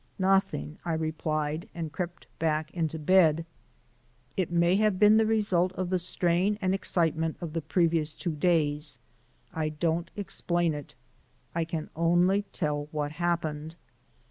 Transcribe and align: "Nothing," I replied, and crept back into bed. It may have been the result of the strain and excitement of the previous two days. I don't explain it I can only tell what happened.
"Nothing," 0.17 0.79
I 0.83 0.93
replied, 0.93 1.69
and 1.75 1.91
crept 1.91 2.25
back 2.39 2.71
into 2.71 2.97
bed. 2.97 3.45
It 4.35 4.49
may 4.51 4.75
have 4.77 4.97
been 4.97 5.17
the 5.17 5.27
result 5.27 5.71
of 5.73 5.91
the 5.91 5.99
strain 5.99 6.57
and 6.59 6.73
excitement 6.73 7.37
of 7.39 7.53
the 7.53 7.61
previous 7.61 8.11
two 8.11 8.33
days. 8.35 8.97
I 9.53 9.69
don't 9.69 10.09
explain 10.15 10.73
it 10.73 10.95
I 11.53 11.65
can 11.65 11.91
only 11.95 12.45
tell 12.51 12.87
what 12.89 13.11
happened. 13.11 13.75